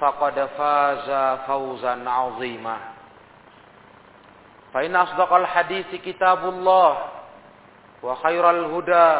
فقد 0.00 0.48
فاز 0.58 1.08
فوزا 1.46 2.10
عظيما 2.10 2.76
فإن 4.74 4.96
أصدق 4.96 5.32
الحديث 5.32 5.86
كتاب 5.94 6.44
الله 6.48 6.98
وخير 8.02 8.50
الهدى 8.50 9.10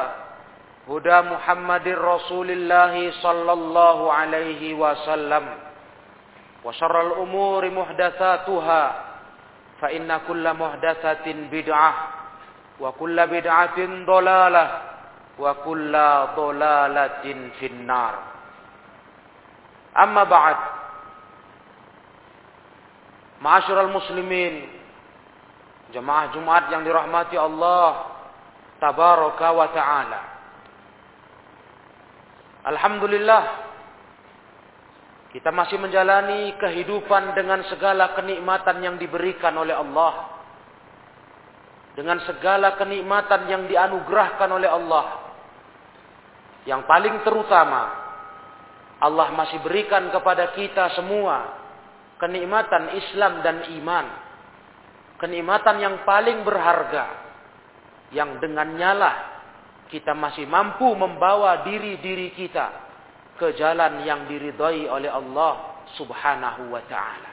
هدى 0.89 1.19
محمد 1.21 1.89
رسول 1.89 2.51
الله 2.51 3.11
صلى 3.23 3.53
الله 3.53 4.12
عليه 4.12 4.75
وسلم 4.75 5.45
وشر 6.65 7.01
الأمور 7.07 7.71
محدثاتها 7.71 8.83
فإن 9.81 10.21
كل 10.29 10.55
محدثة 10.55 11.27
بدعة 11.27 11.93
وكل 12.81 13.27
بدعة 13.27 13.79
ضلالة 14.07 14.67
وكل 15.39 15.93
ضلالة 16.37 17.25
في 17.61 17.67
النار 17.67 18.15
Amma 19.98 20.23
ba'd. 20.30 20.59
Ma'asyiral 23.42 23.90
muslimin. 23.90 24.70
Jemaah 25.89 26.30
Jumat 26.38 26.70
yang 26.70 26.86
dirahmati 26.86 27.34
Allah 27.39 28.17
tabaraka 28.77 29.48
wa 29.55 29.67
taala. 29.73 30.22
Alhamdulillah 32.67 33.44
kita 35.32 35.49
masih 35.49 35.80
menjalani 35.80 36.55
kehidupan 36.60 37.33
dengan 37.33 37.64
segala 37.72 38.14
kenikmatan 38.14 38.83
yang 38.83 38.95
diberikan 38.99 39.55
oleh 39.58 39.73
Allah. 39.73 40.38
Dengan 41.98 42.22
segala 42.30 42.77
kenikmatan 42.77 43.49
yang 43.49 43.66
dianugerahkan 43.66 44.49
oleh 44.54 44.70
Allah. 44.70 45.05
Yang 46.67 46.82
paling 46.86 47.16
terutama 47.26 48.07
Allah 48.98 49.30
masih 49.34 49.62
berikan 49.62 50.10
kepada 50.10 50.58
kita 50.58 50.98
semua 50.98 51.54
kenikmatan 52.18 52.98
Islam 52.98 53.46
dan 53.46 53.58
iman. 53.78 54.06
Kenikmatan 55.22 55.78
yang 55.82 55.96
paling 56.06 56.42
berharga. 56.42 57.06
Yang 58.10 58.42
dengannya 58.42 58.92
lah 58.98 59.16
kita 59.88 60.18
masih 60.18 60.50
mampu 60.50 60.88
membawa 60.98 61.64
diri-diri 61.64 62.34
kita 62.34 62.88
ke 63.38 63.54
jalan 63.54 64.02
yang 64.04 64.26
diridhai 64.26 64.90
oleh 64.90 65.12
Allah 65.14 65.86
subhanahu 65.96 66.74
wa 66.74 66.84
ta'ala. 66.90 67.32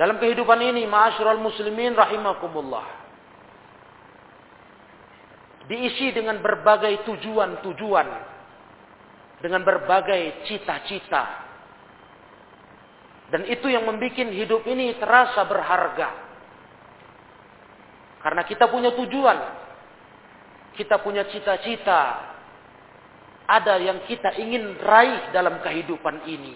Dalam 0.00 0.16
kehidupan 0.16 0.56
ini, 0.64 0.88
ma'asyiral 0.88 1.38
muslimin 1.38 1.92
rahimakumullah. 1.92 3.04
Diisi 5.68 6.10
dengan 6.10 6.40
berbagai 6.42 7.06
tujuan-tujuan 7.06 8.31
dengan 9.42 9.66
berbagai 9.66 10.46
cita-cita. 10.46 11.42
Dan 13.34 13.50
itu 13.50 13.66
yang 13.66 13.82
membuat 13.82 14.30
hidup 14.30 14.62
ini 14.70 14.94
terasa 15.02 15.42
berharga. 15.50 16.08
Karena 18.22 18.46
kita 18.46 18.70
punya 18.70 18.94
tujuan. 18.94 19.38
Kita 20.78 21.02
punya 21.02 21.26
cita-cita. 21.26 22.30
Ada 23.50 23.82
yang 23.82 24.06
kita 24.06 24.38
ingin 24.38 24.78
raih 24.78 25.34
dalam 25.34 25.58
kehidupan 25.58 26.22
ini. 26.30 26.54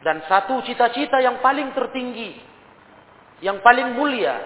Dan 0.00 0.24
satu 0.24 0.64
cita-cita 0.64 1.20
yang 1.20 1.44
paling 1.44 1.76
tertinggi. 1.76 2.40
Yang 3.44 3.60
paling 3.60 3.92
mulia. 3.92 4.40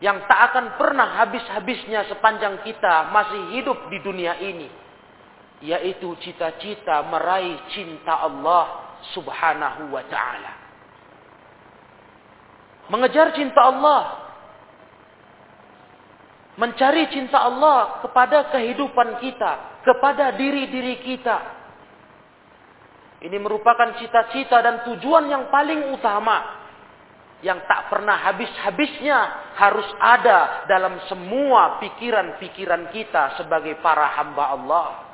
Yang 0.00 0.24
tak 0.24 0.40
akan 0.50 0.66
pernah 0.80 1.20
habis-habisnya 1.20 2.08
sepanjang 2.08 2.64
kita 2.64 3.12
masih 3.12 3.60
hidup 3.60 3.76
di 3.92 3.98
dunia 4.00 4.40
ini 4.40 4.81
yaitu 5.62 6.18
cita-cita 6.18 7.06
meraih 7.06 7.56
cinta 7.70 8.26
Allah 8.26 8.98
Subhanahu 9.14 9.94
wa 9.94 10.02
taala. 10.10 10.52
Mengejar 12.90 13.30
cinta 13.32 13.62
Allah 13.62 14.22
mencari 16.52 17.08
cinta 17.08 17.40
Allah 17.40 18.04
kepada 18.04 18.52
kehidupan 18.52 19.22
kita, 19.22 19.82
kepada 19.86 20.36
diri-diri 20.36 21.00
kita. 21.00 21.38
Ini 23.22 23.38
merupakan 23.38 23.96
cita-cita 24.02 24.58
dan 24.60 24.82
tujuan 24.82 25.30
yang 25.30 25.46
paling 25.46 25.94
utama 25.94 26.60
yang 27.42 27.58
tak 27.66 27.90
pernah 27.90 28.18
habis-habisnya 28.18 29.18
harus 29.58 29.86
ada 29.98 30.66
dalam 30.70 30.98
semua 31.10 31.82
pikiran-pikiran 31.82 32.90
kita 32.94 33.38
sebagai 33.38 33.78
para 33.82 34.10
hamba 34.18 34.44
Allah. 34.54 35.11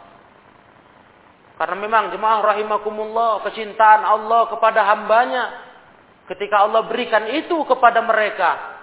Karena 1.59 1.75
memang 1.75 2.15
jemaah 2.15 2.55
rahimakumullah, 2.55 3.43
kecintaan 3.51 4.07
Allah 4.07 4.47
kepada 4.47 4.87
hambanya. 4.95 5.45
Ketika 6.31 6.63
Allah 6.63 6.87
berikan 6.87 7.27
itu 7.35 7.59
kepada 7.67 7.99
mereka. 8.07 8.79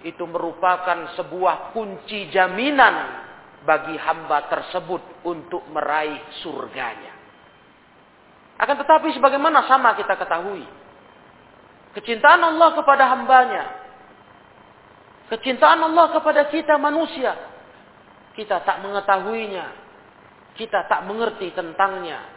Itu 0.00 0.24
merupakan 0.24 1.12
sebuah 1.20 1.76
kunci 1.76 2.32
jaminan 2.32 3.24
bagi 3.68 3.96
hamba 4.00 4.48
tersebut 4.48 5.24
untuk 5.28 5.68
meraih 5.68 6.20
surganya. 6.40 7.12
Akan 8.56 8.80
tetapi 8.80 9.12
sebagaimana 9.12 9.68
sama 9.68 9.92
kita 9.92 10.16
ketahui. 10.16 10.64
Kecintaan 11.92 12.40
Allah 12.40 12.72
kepada 12.72 13.04
hambanya. 13.12 13.64
Kecintaan 15.28 15.80
Allah 15.92 16.08
kepada 16.12 16.48
kita 16.48 16.76
manusia. 16.80 17.36
Kita 18.32 18.64
tak 18.64 18.80
mengetahuinya 18.80 19.83
kita 20.54 20.86
tak 20.86 21.06
mengerti 21.06 21.50
tentangnya. 21.50 22.32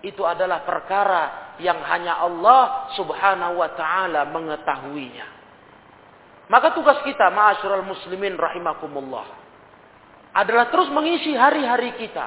Itu 0.00 0.24
adalah 0.24 0.64
perkara 0.64 1.54
yang 1.60 1.84
hanya 1.84 2.24
Allah 2.24 2.88
subhanahu 2.96 3.60
wa 3.60 3.70
ta'ala 3.76 4.32
mengetahuinya. 4.32 5.26
Maka 6.48 6.72
tugas 6.72 7.04
kita, 7.04 7.28
ma'asyiral 7.30 7.84
muslimin 7.84 8.34
rahimakumullah. 8.34 9.28
Adalah 10.34 10.72
terus 10.72 10.88
mengisi 10.88 11.36
hari-hari 11.36 12.00
kita. 12.00 12.26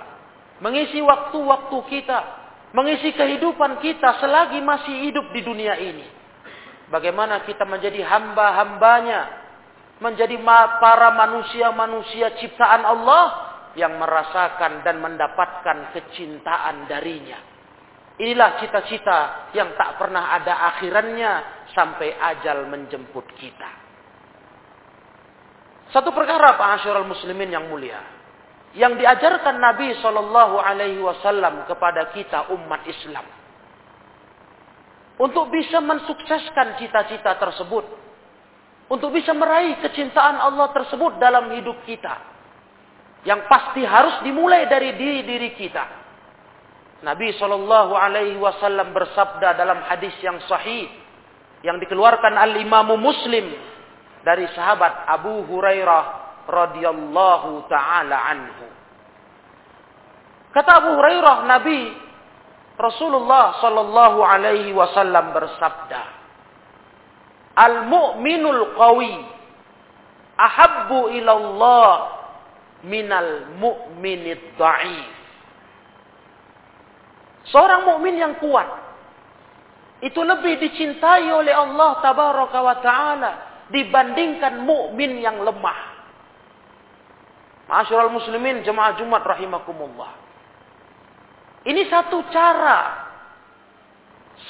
Mengisi 0.62 1.02
waktu-waktu 1.02 1.78
kita. 1.90 2.20
Mengisi 2.78 3.12
kehidupan 3.12 3.82
kita 3.82 4.22
selagi 4.22 4.62
masih 4.62 5.10
hidup 5.10 5.34
di 5.34 5.42
dunia 5.44 5.76
ini. 5.82 6.08
Bagaimana 6.88 7.42
kita 7.44 7.66
menjadi 7.66 8.06
hamba-hambanya. 8.06 9.44
Menjadi 9.98 10.40
para 10.78 11.10
manusia-manusia 11.16 12.38
ciptaan 12.38 12.86
Allah 12.86 13.43
yang 13.74 13.98
merasakan 13.98 14.86
dan 14.86 15.02
mendapatkan 15.02 15.94
kecintaan 15.98 16.86
darinya. 16.86 17.54
Inilah 18.14 18.62
cita-cita 18.62 19.50
yang 19.58 19.74
tak 19.74 19.98
pernah 19.98 20.38
ada 20.38 20.70
akhirannya 20.74 21.66
sampai 21.74 22.14
ajal 22.14 22.70
menjemput 22.70 23.26
kita. 23.42 23.70
Satu 25.90 26.14
perkara 26.14 26.58
Pak 26.58 26.70
Asyurul 26.82 27.10
Muslimin 27.10 27.50
yang 27.50 27.66
mulia. 27.70 28.02
Yang 28.74 29.02
diajarkan 29.02 29.62
Nabi 29.62 29.98
Shallallahu 30.02 30.58
Alaihi 30.58 31.02
Wasallam 31.02 31.66
kepada 31.70 32.10
kita 32.14 32.50
umat 32.54 32.82
Islam. 32.90 33.26
Untuk 35.22 35.54
bisa 35.54 35.78
mensukseskan 35.78 36.82
cita-cita 36.82 37.38
tersebut. 37.38 37.86
Untuk 38.90 39.14
bisa 39.14 39.34
meraih 39.34 39.78
kecintaan 39.82 40.42
Allah 40.42 40.74
tersebut 40.74 41.22
dalam 41.22 41.50
hidup 41.54 41.82
kita. 41.86 42.18
Yang 43.24 43.48
pasti 43.48 43.82
harus 43.88 44.20
dimulai 44.24 44.68
dari 44.68 44.96
diri-diri 45.00 45.56
kita. 45.56 46.04
Nabi 47.04 47.36
Shallallahu 47.36 47.94
Alaihi 47.96 48.40
Wasallam 48.40 48.96
bersabda 48.96 49.60
dalam 49.60 49.84
hadis 49.88 50.16
yang 50.24 50.40
sahih 50.48 50.88
yang 51.64 51.80
dikeluarkan 51.80 52.36
al 52.36 52.56
Imamu 52.60 52.96
Muslim 53.00 53.52
dari 54.24 54.48
sahabat 54.56 55.08
Abu 55.08 55.44
Hurairah 55.48 56.04
radhiyallahu 56.48 57.68
taala 57.72 58.18
anhu. 58.28 58.68
Kata 60.52 60.72
Abu 60.84 60.92
Hurairah 60.96 61.38
Nabi 61.48 61.82
Rasulullah 62.78 63.58
sallallahu 63.62 64.20
alaihi 64.26 64.74
wasallam 64.74 65.30
bersabda 65.34 66.02
Al-mu'minul 67.54 68.74
qawi 68.74 69.14
ahabbu 70.42 71.14
ila 71.22 71.32
Allah 71.38 71.94
minal 72.84 73.56
mu'minid 73.58 74.60
dha'if. 74.60 75.12
Seorang 77.52 77.84
mukmin 77.84 78.16
yang 78.16 78.40
kuat 78.40 78.68
itu 80.04 80.20
lebih 80.20 80.60
dicintai 80.64 81.28
oleh 81.32 81.52
Allah 81.52 82.00
tabaraka 82.00 82.60
wa 82.60 82.76
taala 82.80 83.32
dibandingkan 83.72 84.64
mukmin 84.64 85.20
yang 85.20 85.40
lemah. 85.44 85.96
Masyarul 87.68 88.16
muslimin 88.16 88.64
jemaah 88.64 88.96
Jumat 89.00 89.24
rahimakumullah. 89.24 90.12
Ini 91.64 91.88
satu 91.88 92.28
cara 92.28 93.08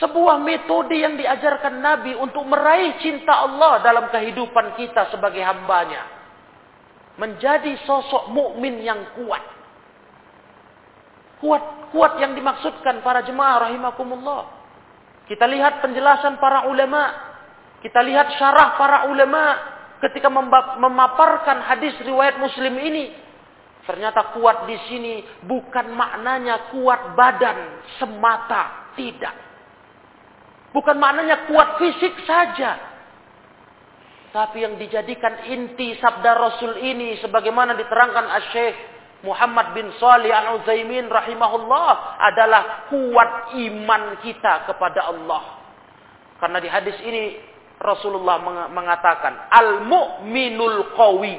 sebuah 0.01 0.41
metode 0.41 0.97
yang 0.97 1.13
diajarkan 1.13 1.77
Nabi 1.77 2.17
untuk 2.17 2.41
meraih 2.49 2.97
cinta 3.05 3.45
Allah 3.45 3.85
dalam 3.85 4.09
kehidupan 4.09 4.73
kita 4.73 5.13
sebagai 5.13 5.45
hambanya. 5.45 6.22
Menjadi 7.17 7.77
sosok 7.85 8.33
mukmin 8.33 8.81
yang 8.81 9.01
kuat. 9.13 9.43
Kuat 11.43 11.63
kuat 11.93 12.17
yang 12.17 12.33
dimaksudkan 12.33 13.05
para 13.05 13.21
jemaah 13.21 13.69
rahimakumullah. 13.69 14.49
Kita 15.29 15.45
lihat 15.45 15.85
penjelasan 15.85 16.41
para 16.41 16.65
ulama 16.67 17.33
kita 17.83 17.99
lihat 17.99 18.39
syarah 18.39 18.79
para 18.79 19.11
ulama 19.11 19.59
ketika 19.99 20.31
memaparkan 20.79 21.67
hadis 21.67 21.91
riwayat 21.99 22.39
Muslim 22.39 22.79
ini. 22.79 23.11
Ternyata 23.83 24.31
kuat 24.39 24.63
di 24.63 24.79
sini 24.87 25.19
bukan 25.43 25.91
maknanya 25.91 26.71
kuat 26.71 27.19
badan 27.19 27.83
semata, 27.99 28.95
tidak. 28.95 29.35
Bukan 30.71 30.95
maknanya 30.95 31.43
kuat 31.51 31.75
fisik 31.75 32.15
saja. 32.23 32.92
Tapi 34.33 34.65
yang 34.65 34.81
dijadikan 34.81 35.45
inti 35.45 35.93
sabda 36.01 36.33
Rasul 36.33 36.81
ini 36.81 37.21
sebagaimana 37.21 37.77
diterangkan 37.77 38.25
Syekh 38.49 38.75
Muhammad 39.21 39.77
bin 39.77 39.93
Salih 40.01 40.33
Al-Utsaimin 40.33 41.05
rahimahullah 41.05 42.17
adalah 42.17 42.89
kuat 42.89 43.53
iman 43.55 44.17
kita 44.25 44.65
kepada 44.65 45.13
Allah. 45.13 45.61
Karena 46.41 46.57
di 46.57 46.65
hadis 46.65 46.97
ini 47.05 47.37
Rasulullah 47.77 48.41
mengatakan 48.73 49.53
al-mu'minul 49.53 50.97
qawi. 50.97 51.37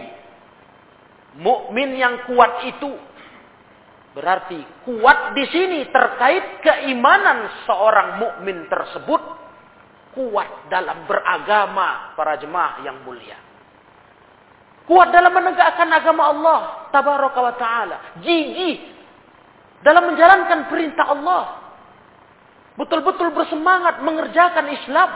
Mukmin 1.35 1.99
yang 1.99 2.31
kuat 2.31 2.63
itu 2.63 2.95
berarti 4.15 4.63
kuat 4.87 5.35
di 5.35 5.43
sini 5.51 5.91
terkait 5.91 6.63
keimanan 6.63 7.51
seorang 7.67 8.23
mukmin 8.23 8.71
tersebut 8.71 9.19
kuat 10.15 10.71
dalam 10.71 11.05
beragama 11.11 12.15
para 12.15 12.39
jemaah 12.39 12.81
yang 12.87 13.03
mulia. 13.03 13.37
Kuat 14.87 15.11
dalam 15.11 15.33
menegakkan 15.35 15.91
agama 15.91 16.31
Allah 16.31 16.59
tabaraka 16.95 17.41
wa 17.41 17.55
taala, 17.59 17.97
gigih 18.23 18.81
dalam 19.85 20.15
menjalankan 20.15 20.71
perintah 20.73 21.07
Allah. 21.11 21.45
Betul-betul 22.75 23.31
bersemangat 23.31 24.03
mengerjakan 24.03 24.67
Islam 24.67 25.11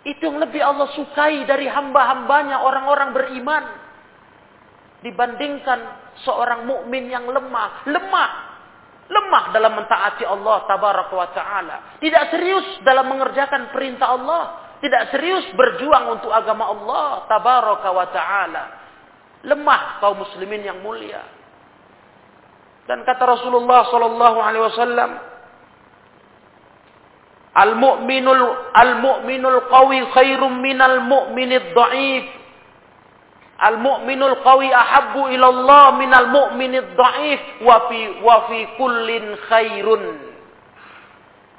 itu 0.00 0.26
yang 0.26 0.40
lebih 0.40 0.64
Allah 0.64 0.88
sukai 0.96 1.44
dari 1.44 1.68
hamba-hambanya 1.68 2.64
orang-orang 2.64 3.12
beriman. 3.12 3.64
Dibandingkan 5.00 5.80
seorang 6.24 6.64
mukmin 6.64 7.08
yang 7.08 7.28
lemah. 7.28 7.84
Lemah. 7.88 8.30
Lemah 9.10 9.50
dalam 9.50 9.74
mentaati 9.74 10.22
Allah 10.22 10.70
tabaraka 10.70 11.14
wa 11.18 11.28
ta'ala. 11.34 11.76
Tidak 11.98 12.24
serius 12.30 12.66
dalam 12.86 13.10
mengerjakan 13.10 13.74
perintah 13.74 14.14
Allah. 14.14 14.42
Tidak 14.78 15.10
serius 15.10 15.50
berjuang 15.58 16.14
untuk 16.14 16.30
agama 16.30 16.70
Allah 16.70 17.26
tabaraka 17.26 17.88
wa 17.90 18.06
ta'ala. 18.06 18.64
Lemah 19.50 19.98
kaum 19.98 20.22
muslimin 20.22 20.62
yang 20.62 20.78
mulia. 20.78 21.26
Dan 22.86 23.02
kata 23.02 23.22
Rasulullah 23.26 23.90
sallallahu 23.90 24.38
alaihi 24.38 24.64
wasallam, 24.70 25.10
Al-mu'minul 27.50 28.70
al-mu'minul 28.78 29.58
qawi 29.66 30.06
khairum 30.14 30.62
minal 30.62 31.02
mu'minid 31.02 31.74
dha'if. 31.74 32.39
Al-mu'minul 33.60 34.40
qawi 34.40 34.72
ahabbu 34.72 35.28
ila 35.36 35.46
Allah 35.52 35.84
minal 36.00 36.28
mu'minid 36.32 36.96
dha'if 36.96 37.60
wa 37.60 37.76
fi 37.92 38.00
wa 38.24 38.36
fi 38.48 38.58
kullin 38.80 39.36
khairun. 39.52 40.04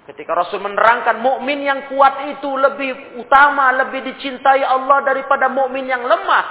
Ketika 0.10 0.34
Rasul 0.34 0.66
menerangkan 0.66 1.22
mukmin 1.22 1.62
yang 1.62 1.86
kuat 1.94 2.26
itu 2.34 2.50
lebih 2.58 3.22
utama, 3.22 3.70
lebih 3.86 4.02
dicintai 4.02 4.66
Allah 4.66 5.06
daripada 5.06 5.46
mukmin 5.46 5.86
yang 5.86 6.02
lemah, 6.02 6.46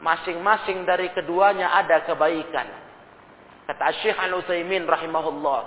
masing-masing 0.00 0.88
dari 0.88 1.12
keduanya 1.12 1.76
ada 1.76 2.08
kebaikan. 2.08 2.66
Kata 3.68 3.92
Syekh 4.00 4.16
Al-Utsaimin 4.16 4.88
rahimahullah, 4.88 5.60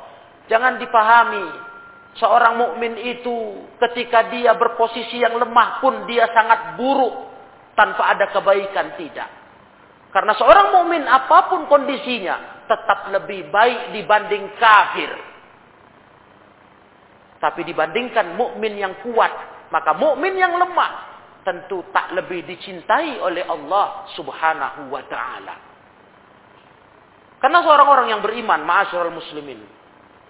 jangan 0.50 0.82
dipahami 0.82 1.70
Seorang 2.18 2.58
mukmin 2.58 2.98
itu 2.98 3.70
ketika 3.78 4.34
dia 4.34 4.58
berposisi 4.58 5.22
yang 5.22 5.38
lemah 5.38 5.78
pun 5.78 6.10
dia 6.10 6.26
sangat 6.34 6.74
buruk 6.74 7.29
tanpa 7.80 8.12
ada 8.12 8.28
kebaikan 8.36 9.00
tidak. 9.00 9.30
Karena 10.12 10.36
seorang 10.36 10.76
mukmin 10.76 11.08
apa 11.08 11.48
pun 11.48 11.72
kondisinya 11.72 12.68
tetap 12.68 13.08
lebih 13.16 13.48
baik 13.48 13.96
dibanding 13.96 14.52
kafir. 14.60 15.12
Tapi 17.40 17.64
dibandingkan 17.64 18.36
mukmin 18.36 18.76
yang 18.76 19.00
kuat, 19.00 19.32
maka 19.72 19.96
mukmin 19.96 20.36
yang 20.36 20.60
lemah 20.60 21.08
tentu 21.48 21.88
tak 21.96 22.12
lebih 22.12 22.44
dicintai 22.44 23.16
oleh 23.24 23.48
Allah 23.48 24.12
Subhanahu 24.12 24.92
wa 24.92 25.04
taala. 25.08 25.56
Karena 27.40 27.64
seorang 27.64 27.88
orang 27.88 28.08
yang 28.12 28.20
beriman, 28.20 28.68
ma'asyiral 28.68 29.16
muslimin, 29.16 29.64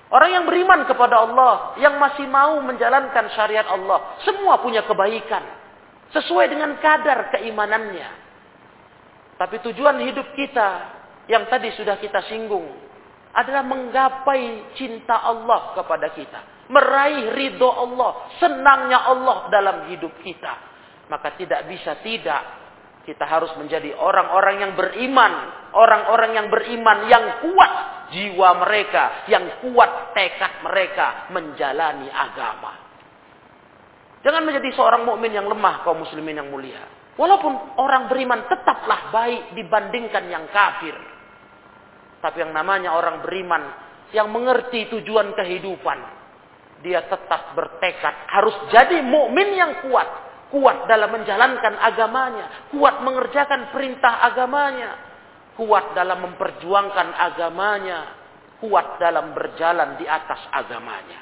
Orang 0.09 0.33
yang 0.33 0.45
beriman 0.49 0.89
kepada 0.89 1.21
Allah, 1.21 1.77
yang 1.77 2.01
masih 2.01 2.25
mau 2.25 2.57
menjalankan 2.65 3.29
syariat 3.37 3.69
Allah, 3.69 4.17
semua 4.25 4.57
punya 4.57 4.81
kebaikan. 4.81 5.58
Sesuai 6.09 6.49
dengan 6.49 6.73
kadar 6.81 7.29
keimanannya. 7.37 8.09
Tapi 9.37 9.55
tujuan 9.71 10.03
hidup 10.03 10.35
kita, 10.35 10.69
yang 11.29 11.47
tadi 11.47 11.71
sudah 11.77 12.01
kita 12.01 12.25
singgung, 12.27 12.65
adalah 13.31 13.61
menggapai 13.63 14.73
cinta 14.75 15.21
Allah 15.21 15.77
kepada 15.77 16.11
kita. 16.11 16.39
Meraih 16.69 17.33
ridho 17.33 17.69
Allah, 17.69 18.29
senangnya 18.41 19.05
Allah 19.05 19.47
dalam 19.53 19.77
hidup 19.93 20.11
kita. 20.21 20.53
Maka 21.09 21.33
tidak 21.37 21.65
bisa 21.69 21.97
tidak, 22.01 22.41
kita 23.05 23.25
harus 23.25 23.49
menjadi 23.57 23.97
orang-orang 23.97 24.69
yang 24.69 24.73
beriman. 24.77 25.33
Orang-orang 25.73 26.31
yang 26.33 26.47
beriman 26.49 26.97
yang 27.09 27.25
kuat 27.45 27.73
jiwa 28.13 28.49
mereka, 28.61 29.25
yang 29.29 29.61
kuat 29.61 30.13
tekad 30.17 30.65
mereka 30.65 31.29
menjalani 31.33 32.09
agama. 32.09 32.88
Jangan 34.19 34.43
menjadi 34.43 34.75
seorang 34.75 35.07
mukmin 35.07 35.31
yang 35.31 35.47
lemah 35.47 35.87
kaum 35.87 36.03
muslimin 36.03 36.43
yang 36.43 36.51
mulia. 36.51 36.83
Walaupun 37.15 37.79
orang 37.79 38.07
beriman 38.07 38.47
tetaplah 38.47 39.11
baik 39.11 39.55
dibandingkan 39.55 40.27
yang 40.27 40.47
kafir. 40.51 40.95
Tapi 42.19 42.37
yang 42.43 42.51
namanya 42.51 42.95
orang 42.95 43.23
beriman 43.23 43.63
yang 44.11 44.27
mengerti 44.27 44.91
tujuan 44.91 45.31
kehidupan, 45.35 45.99
dia 46.83 47.03
tetap 47.07 47.55
bertekad 47.55 48.15
harus 48.27 48.55
jadi 48.71 49.03
mukmin 49.03 49.55
yang 49.55 49.83
kuat, 49.87 50.07
kuat 50.51 50.87
dalam 50.87 51.11
menjalankan 51.15 51.79
agamanya, 51.79 52.71
kuat 52.71 53.03
mengerjakan 53.03 53.71
perintah 53.71 54.23
agamanya, 54.31 54.95
kuat 55.59 55.91
dalam 55.95 56.23
memperjuangkan 56.23 57.07
agamanya, 57.19 57.99
kuat 58.63 58.99
dalam 58.99 59.31
berjalan 59.35 59.99
di 59.99 60.07
atas 60.07 60.39
agamanya. 60.55 61.19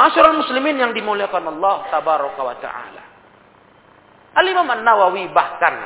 Masyarakat 0.00 0.32
muslimin 0.32 0.80
yang 0.80 0.92
dimuliakan 0.96 1.60
Allah 1.60 1.92
tabaraka 1.92 2.40
wa 2.40 2.56
ta'ala. 2.56 3.02
Al-Imam 4.32 4.64
An-Nawawi 4.64 5.28
bahkan 5.28 5.76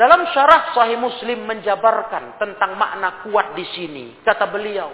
dalam 0.00 0.24
syarah 0.32 0.72
Sahih 0.72 0.96
Muslim 0.96 1.44
menjabarkan 1.44 2.40
tentang 2.40 2.80
makna 2.80 3.20
kuat 3.28 3.52
di 3.52 3.68
sini. 3.76 4.06
Kata 4.24 4.48
beliau, 4.48 4.88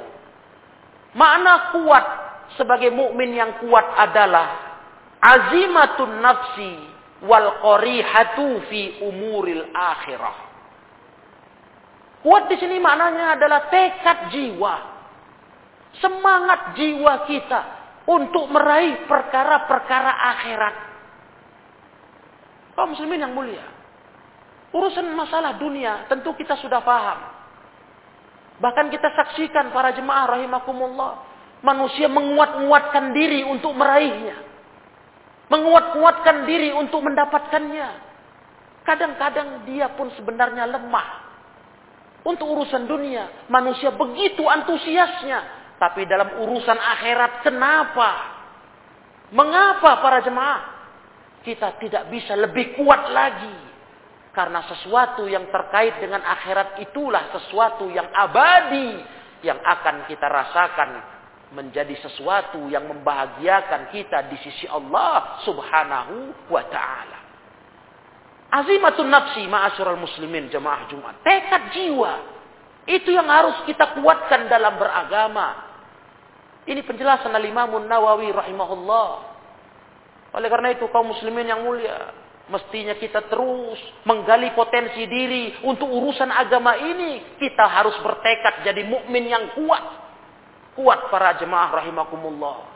makna 1.14 1.70
kuat 1.70 2.06
sebagai 2.58 2.90
mukmin 2.90 3.38
yang 3.38 3.62
kuat 3.62 3.86
adalah 3.94 4.48
azimatun 5.22 6.18
nafsi 6.18 6.72
wal 7.30 7.62
qarihatu 7.62 8.66
fi 8.66 9.06
umuril 9.06 9.70
akhirah. 9.70 10.36
Kuat 12.26 12.50
di 12.50 12.58
sini 12.58 12.82
maknanya 12.82 13.38
adalah 13.38 13.70
tekad 13.70 14.34
jiwa 14.34 14.89
Semangat 15.98 16.78
jiwa 16.78 17.26
kita 17.26 17.60
untuk 18.06 18.46
meraih 18.46 19.10
perkara-perkara 19.10 20.12
akhirat. 20.34 20.74
Kaum 22.78 22.94
muslimin 22.94 23.26
yang 23.26 23.34
mulia. 23.34 23.66
Urusan 24.70 25.10
masalah 25.18 25.58
dunia 25.58 26.06
tentu 26.06 26.30
kita 26.38 26.54
sudah 26.62 26.78
paham. 26.86 27.18
Bahkan 28.62 28.86
kita 28.94 29.10
saksikan 29.18 29.74
para 29.74 29.90
jemaah 29.90 30.38
rahimakumullah. 30.38 31.26
Manusia 31.60 32.08
menguat-nguatkan 32.08 33.12
diri 33.12 33.44
untuk 33.44 33.74
meraihnya. 33.76 34.36
Menguat-nguatkan 35.50 36.46
diri 36.46 36.70
untuk 36.72 37.02
mendapatkannya. 37.04 37.88
Kadang-kadang 38.86 39.68
dia 39.68 39.92
pun 39.92 40.08
sebenarnya 40.14 40.64
lemah. 40.70 41.28
Untuk 42.24 42.48
urusan 42.48 42.84
dunia, 42.88 43.48
manusia 43.48 43.92
begitu 43.92 44.44
antusiasnya 44.44 45.59
tapi 45.80 46.04
dalam 46.04 46.44
urusan 46.44 46.76
akhirat 46.76 47.40
kenapa? 47.40 48.10
Mengapa 49.32 50.04
para 50.04 50.20
jemaah? 50.20 50.62
Kita 51.40 51.80
tidak 51.80 52.12
bisa 52.12 52.36
lebih 52.36 52.76
kuat 52.76 53.08
lagi. 53.08 53.72
Karena 54.36 54.60
sesuatu 54.68 55.24
yang 55.24 55.48
terkait 55.48 55.96
dengan 55.96 56.20
akhirat 56.20 56.76
itulah 56.84 57.32
sesuatu 57.32 57.88
yang 57.88 58.12
abadi. 58.12 59.00
Yang 59.40 59.56
akan 59.64 59.96
kita 60.04 60.28
rasakan 60.28 60.90
menjadi 61.56 61.96
sesuatu 62.04 62.68
yang 62.68 62.84
membahagiakan 62.84 63.88
kita 63.88 64.28
di 64.28 64.36
sisi 64.44 64.68
Allah 64.68 65.40
subhanahu 65.48 66.44
wa 66.52 66.60
ta'ala. 66.68 67.18
Azimatun 68.52 69.08
nafsi 69.08 69.48
ma'asyurul 69.48 69.96
muslimin 69.96 70.52
jemaah 70.52 70.92
Jumat. 70.92 71.24
Tekad 71.24 71.72
jiwa. 71.72 72.14
Itu 72.84 73.16
yang 73.16 73.32
harus 73.32 73.64
kita 73.64 73.96
kuatkan 73.96 74.44
dalam 74.52 74.76
beragama. 74.76 75.69
Ini 76.70 76.86
penjelasan 76.86 77.34
Al-Imam 77.34 77.82
Nawawi 77.82 78.30
rahimahullah. 78.30 79.10
Oleh 80.38 80.46
karena 80.46 80.70
itu 80.70 80.86
kaum 80.94 81.10
muslimin 81.10 81.50
yang 81.50 81.66
mulia, 81.66 82.14
mestinya 82.46 82.94
kita 82.94 83.26
terus 83.26 83.82
menggali 84.06 84.54
potensi 84.54 85.02
diri 85.10 85.66
untuk 85.66 85.90
urusan 85.90 86.30
agama 86.30 86.78
ini. 86.78 87.34
Kita 87.42 87.66
harus 87.66 87.98
bertekad 87.98 88.62
jadi 88.62 88.86
mukmin 88.86 89.26
yang 89.26 89.50
kuat. 89.58 89.82
Kuat 90.78 91.10
para 91.10 91.34
jemaah 91.42 91.82
rahimakumullah. 91.82 92.70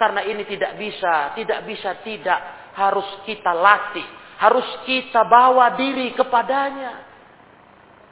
Karena 0.00 0.24
ini 0.24 0.48
tidak 0.48 0.80
bisa, 0.80 1.36
tidak 1.36 1.60
bisa 1.68 2.00
tidak 2.00 2.40
harus 2.72 3.08
kita 3.28 3.52
latih, 3.52 4.04
harus 4.40 4.64
kita 4.88 5.28
bawa 5.28 5.76
diri 5.76 6.16
kepadanya. 6.16 7.04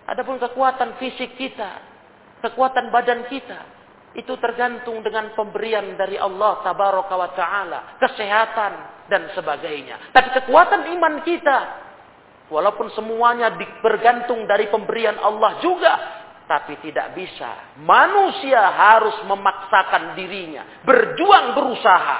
Adapun 0.04 0.36
kekuatan 0.36 1.00
fisik 1.00 1.36
kita, 1.40 1.80
kekuatan 2.44 2.92
badan 2.92 3.24
kita, 3.28 3.73
itu 4.14 4.34
tergantung 4.38 5.02
dengan 5.02 5.34
pemberian 5.34 5.98
dari 5.98 6.14
Allah 6.14 6.62
tabaraka 6.62 7.14
wa 7.18 7.30
taala, 7.34 7.78
kesehatan 7.98 8.72
dan 9.10 9.34
sebagainya. 9.34 10.14
Tapi 10.14 10.28
kekuatan 10.42 10.86
iman 10.94 11.14
kita 11.26 11.58
walaupun 12.46 12.94
semuanya 12.94 13.50
bergantung 13.82 14.46
dari 14.46 14.70
pemberian 14.70 15.18
Allah 15.18 15.58
juga, 15.58 15.92
tapi 16.46 16.78
tidak 16.84 17.16
bisa. 17.18 17.74
Manusia 17.82 18.62
harus 18.62 19.18
memaksakan 19.26 20.14
dirinya, 20.14 20.84
berjuang 20.86 21.58
berusaha. 21.58 22.18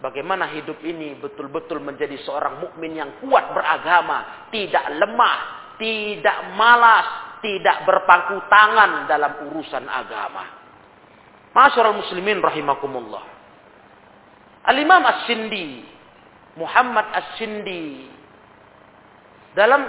Bagaimana 0.00 0.48
hidup 0.56 0.80
ini 0.80 1.18
betul-betul 1.20 1.82
menjadi 1.84 2.16
seorang 2.24 2.64
mukmin 2.64 2.96
yang 2.96 3.20
kuat 3.20 3.52
beragama, 3.52 4.48
tidak 4.48 4.96
lemah, 4.96 5.38
tidak 5.76 6.56
malas, 6.56 7.36
tidak 7.44 7.84
berpangku 7.84 8.48
tangan 8.48 9.04
dalam 9.04 9.44
urusan 9.52 9.84
agama. 9.84 10.60
Masyarul 11.50 11.98
muslimin 11.98 12.38
rahimakumullah. 12.38 13.24
Al-Imam 14.70 15.02
As-Sindi, 15.02 15.82
Muhammad 16.54 17.10
As-Sindi, 17.10 18.06
dalam 19.56 19.82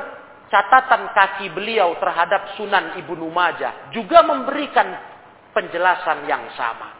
catatan 0.50 1.14
kaki 1.14 1.54
beliau 1.54 1.94
terhadap 2.02 2.58
Sunan 2.58 2.98
Ibnu 2.98 3.30
Majah 3.30 3.94
juga 3.94 4.26
memberikan 4.26 4.90
penjelasan 5.54 6.26
yang 6.26 6.50
sama. 6.58 6.98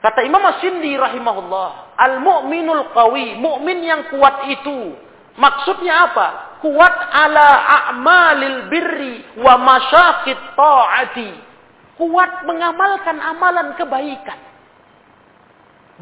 Kata 0.00 0.24
Imam 0.24 0.42
As-Sindi 0.42 0.96
rahimahullah, 0.96 1.94
al-mu'minul 1.94 2.90
qawi, 2.90 3.38
mukmin 3.38 3.84
yang 3.84 4.10
kuat 4.10 4.48
itu 4.48 4.96
maksudnya 5.36 6.10
apa? 6.10 6.28
Kuat 6.64 6.94
ala 7.10 7.48
a'malil 7.68 8.66
birri 8.72 9.38
wa 9.38 9.60
masyaqit 9.60 10.56
ta'ati 10.56 11.51
kuat 11.96 12.46
mengamalkan 12.48 13.16
amalan 13.20 13.76
kebaikan. 13.76 14.40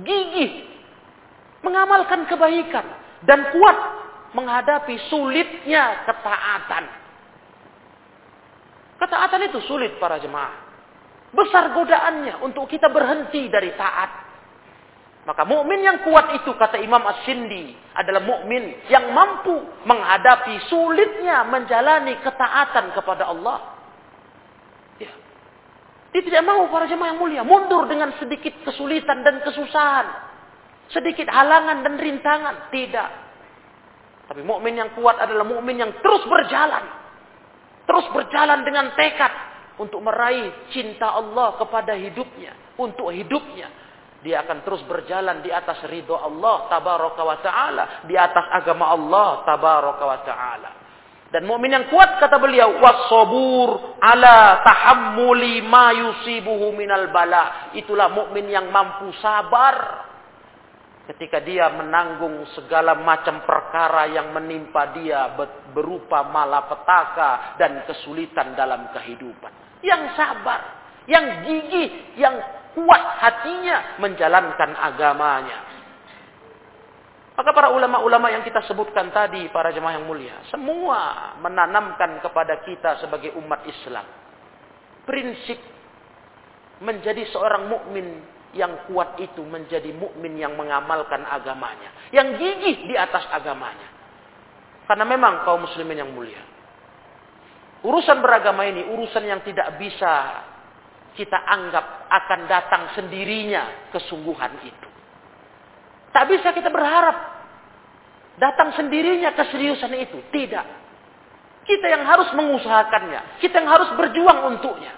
Gigih 0.00 0.70
mengamalkan 1.61 2.25
kebaikan 2.25 2.87
dan 3.26 3.52
kuat 3.52 3.78
menghadapi 4.32 4.97
sulitnya 5.11 6.06
ketaatan. 6.06 6.85
Ketaatan 9.00 9.40
itu 9.49 9.59
sulit 9.64 9.97
para 9.97 10.20
jemaah. 10.20 10.68
Besar 11.30 11.73
godaannya 11.73 12.42
untuk 12.42 12.66
kita 12.66 12.90
berhenti 12.90 13.49
dari 13.49 13.73
taat. 13.75 14.30
Maka 15.20 15.44
mukmin 15.44 15.85
yang 15.85 16.00
kuat 16.00 16.32
itu 16.32 16.56
kata 16.56 16.80
Imam 16.80 17.04
As-Sindi 17.04 17.76
adalah 17.92 18.25
mukmin 18.25 18.88
yang 18.88 19.12
mampu 19.12 19.52
menghadapi 19.85 20.64
sulitnya 20.73 21.44
menjalani 21.44 22.18
ketaatan 22.25 22.97
kepada 22.97 23.28
Allah. 23.28 23.59
Dia 26.10 26.22
tidak 26.26 26.42
mau 26.42 26.66
para 26.66 26.90
jemaah 26.90 27.14
yang 27.14 27.20
mulia 27.22 27.42
mundur 27.46 27.86
dengan 27.86 28.10
sedikit 28.18 28.50
kesulitan 28.66 29.22
dan 29.22 29.42
kesusahan. 29.46 30.06
Sedikit 30.90 31.30
halangan 31.30 31.86
dan 31.86 31.94
rintangan. 31.94 32.54
Tidak. 32.74 33.08
Tapi 34.30 34.42
mukmin 34.42 34.78
yang 34.78 34.90
kuat 34.98 35.22
adalah 35.22 35.46
mukmin 35.46 35.78
yang 35.78 35.94
terus 36.02 36.26
berjalan. 36.26 36.82
Terus 37.86 38.06
berjalan 38.14 38.62
dengan 38.66 38.94
tekad 38.94 39.32
untuk 39.78 40.02
meraih 40.02 40.70
cinta 40.70 41.14
Allah 41.14 41.58
kepada 41.58 41.94
hidupnya, 41.94 42.76
untuk 42.78 43.10
hidupnya. 43.10 43.66
Dia 44.20 44.44
akan 44.44 44.62
terus 44.62 44.84
berjalan 44.84 45.40
di 45.40 45.48
atas 45.48 45.80
ridho 45.88 46.12
Allah 46.12 46.68
tabaraka 46.68 47.22
wa 47.24 47.38
taala, 47.40 47.84
di 48.04 48.14
atas 48.14 48.46
agama 48.52 48.92
Allah 48.92 49.42
tabaraka 49.48 50.04
wa 50.04 50.18
taala. 50.26 50.70
Dan 51.30 51.46
mukmin 51.46 51.70
yang 51.70 51.87
kuat 51.87 52.18
kata 52.18 52.42
beliau 52.42 52.82
wasobur 52.82 54.02
ala 54.02 54.66
tahammuli 54.66 55.62
ma 55.62 55.94
yusibuhu 55.94 56.75
minal 56.75 57.06
bala. 57.14 57.70
Itulah 57.78 58.10
mukmin 58.10 58.50
yang 58.50 58.66
mampu 58.75 59.14
sabar 59.22 60.10
ketika 61.14 61.38
dia 61.38 61.70
menanggung 61.70 62.46
segala 62.54 62.99
macam 62.99 63.46
perkara 63.46 64.10
yang 64.10 64.34
menimpa 64.34 64.90
dia 64.94 65.30
berupa 65.70 66.26
malapetaka 66.26 67.58
dan 67.62 67.87
kesulitan 67.87 68.58
dalam 68.58 68.90
kehidupan. 68.90 69.82
Yang 69.87 70.18
sabar, 70.18 70.60
yang 71.06 71.46
gigih, 71.46 72.18
yang 72.18 72.42
kuat 72.75 73.02
hatinya 73.22 74.02
menjalankan 74.02 74.70
agamanya. 74.75 75.69
Maka 77.40 77.56
para 77.56 77.73
ulama-ulama 77.73 78.28
yang 78.28 78.44
kita 78.44 78.61
sebutkan 78.68 79.09
tadi, 79.16 79.49
para 79.49 79.73
jemaah 79.73 79.97
yang 79.97 80.04
mulia, 80.04 80.44
semua 80.52 81.32
menanamkan 81.40 82.20
kepada 82.20 82.61
kita 82.68 83.00
sebagai 83.00 83.32
umat 83.40 83.64
Islam 83.64 84.04
prinsip 85.09 85.56
menjadi 86.85 87.25
seorang 87.32 87.64
mukmin 87.64 88.20
yang 88.52 88.85
kuat 88.85 89.16
itu 89.25 89.40
menjadi 89.40 89.88
mukmin 89.88 90.37
yang 90.37 90.52
mengamalkan 90.52 91.25
agamanya, 91.25 92.12
yang 92.12 92.37
gigih 92.37 92.85
di 92.85 92.92
atas 93.00 93.25
agamanya. 93.32 93.88
Karena 94.85 95.09
memang 95.09 95.40
kaum 95.49 95.64
muslimin 95.64 95.97
yang 95.97 96.12
mulia, 96.12 96.44
urusan 97.88 98.20
beragama 98.20 98.68
ini 98.68 98.85
urusan 98.85 99.25
yang 99.25 99.40
tidak 99.49 99.80
bisa 99.80 100.44
kita 101.16 101.40
anggap 101.40 102.04
akan 102.04 102.40
datang 102.44 102.82
sendirinya 103.00 103.88
kesungguhan 103.97 104.61
itu. 104.61 105.00
Tak 106.10 106.24
bisa 106.26 106.50
kita 106.50 106.68
berharap 106.68 107.16
datang 108.40 108.74
sendirinya 108.74 109.36
keseriusan 109.36 109.94
itu. 109.94 110.18
Tidak. 110.32 110.66
Kita 111.66 111.86
yang 111.86 112.02
harus 112.02 112.32
mengusahakannya. 112.34 113.38
Kita 113.38 113.62
yang 113.62 113.70
harus 113.70 113.90
berjuang 113.94 114.56
untuknya. 114.56 114.96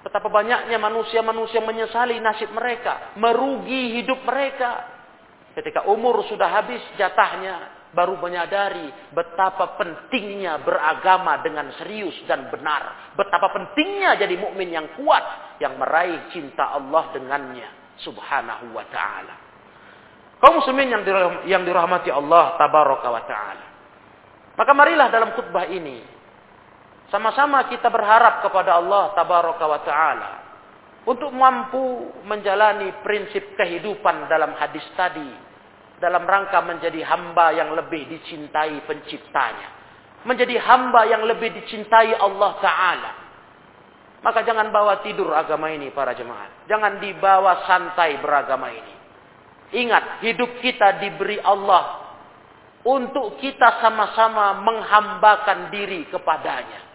Betapa 0.00 0.32
banyaknya 0.32 0.80
manusia-manusia 0.80 1.60
menyesali 1.60 2.16
nasib 2.24 2.50
mereka, 2.56 3.14
merugi 3.20 4.00
hidup 4.00 4.24
mereka. 4.24 4.88
Ketika 5.52 5.84
umur 5.92 6.24
sudah 6.24 6.48
habis 6.48 6.80
jatahnya, 6.96 7.80
baru 7.92 8.16
menyadari 8.16 8.88
betapa 9.12 9.76
pentingnya 9.76 10.62
beragama 10.62 11.42
dengan 11.42 11.68
serius 11.76 12.16
dan 12.24 12.48
benar. 12.48 13.12
Betapa 13.18 13.50
pentingnya 13.52 14.16
jadi 14.16 14.34
mukmin 14.40 14.72
yang 14.72 14.88
kuat 14.96 15.58
yang 15.60 15.76
meraih 15.76 16.30
cinta 16.32 16.70
Allah 16.74 17.12
dengannya 17.12 17.68
subhanahu 18.00 18.72
wa 18.72 18.86
taala. 18.88 19.49
Kaum 20.40 20.56
muslimin 20.56 20.88
yang 20.88 21.04
yang 21.44 21.62
dirahmati 21.68 22.08
Allah 22.08 22.56
tabaraka 22.56 23.08
wa 23.12 23.22
taala. 23.28 23.66
Maka 24.56 24.72
marilah 24.72 25.12
dalam 25.12 25.36
khutbah 25.36 25.68
ini 25.68 26.00
sama-sama 27.12 27.68
kita 27.68 27.92
berharap 27.92 28.40
kepada 28.40 28.80
Allah 28.80 29.12
tabaraka 29.12 29.64
wa 29.68 29.80
taala 29.84 30.30
untuk 31.04 31.32
mampu 31.32 32.12
menjalani 32.24 33.04
prinsip 33.04 33.56
kehidupan 33.56 34.28
dalam 34.32 34.56
hadis 34.56 34.84
tadi 34.96 35.28
dalam 36.00 36.24
rangka 36.24 36.64
menjadi 36.64 37.04
hamba 37.04 37.52
yang 37.52 37.76
lebih 37.76 38.08
dicintai 38.08 38.80
penciptanya. 38.88 39.68
Menjadi 40.24 40.56
hamba 40.60 41.08
yang 41.08 41.24
lebih 41.24 41.52
dicintai 41.60 42.12
Allah 42.16 42.52
Ta'ala. 42.60 43.12
Maka 44.20 44.44
jangan 44.44 44.68
bawa 44.68 45.00
tidur 45.00 45.32
agama 45.32 45.72
ini 45.72 45.88
para 45.92 46.12
jemaat. 46.12 46.68
Jangan 46.68 47.00
dibawa 47.00 47.64
santai 47.64 48.20
beragama 48.20 48.68
ini. 48.68 48.99
Ingat, 49.70 50.22
hidup 50.26 50.58
kita 50.58 50.98
diberi 50.98 51.38
Allah 51.38 52.10
untuk 52.82 53.36
kita 53.38 53.78
sama-sama 53.84 54.58
menghambakan 54.64 55.70
diri 55.70 56.08
kepadanya. 56.08 56.90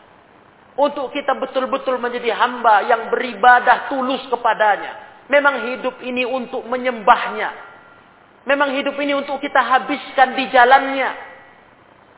Untuk 0.76 1.14
kita 1.16 1.40
betul-betul 1.40 1.96
menjadi 2.04 2.36
hamba 2.36 2.84
yang 2.84 3.08
beribadah 3.08 3.88
tulus 3.88 4.20
kepadanya. 4.28 5.24
Memang 5.32 5.72
hidup 5.72 6.04
ini 6.04 6.28
untuk 6.28 6.68
menyembahnya. 6.68 7.50
Memang 8.44 8.76
hidup 8.76 8.94
ini 9.00 9.16
untuk 9.16 9.40
kita 9.40 9.58
habiskan 9.58 10.36
di 10.36 10.52
jalannya. 10.52 11.10